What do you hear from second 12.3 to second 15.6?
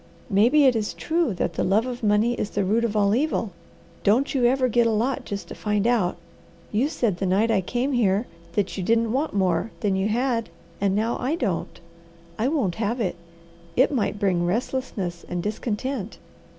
I won't have it! It might bring restlessness and